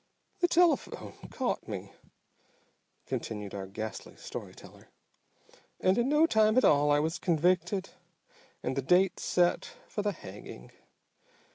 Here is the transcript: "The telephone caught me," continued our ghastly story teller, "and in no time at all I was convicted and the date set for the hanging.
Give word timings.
"The 0.39 0.47
telephone 0.47 1.13
caught 1.29 1.67
me," 1.67 1.93
continued 3.05 3.53
our 3.53 3.67
ghastly 3.67 4.15
story 4.15 4.55
teller, 4.55 4.89
"and 5.79 5.95
in 5.95 6.09
no 6.09 6.25
time 6.25 6.57
at 6.57 6.65
all 6.65 6.89
I 6.89 6.97
was 6.99 7.19
convicted 7.19 7.89
and 8.63 8.75
the 8.75 8.81
date 8.81 9.19
set 9.19 9.65
for 9.87 10.01
the 10.01 10.11
hanging. 10.13 10.71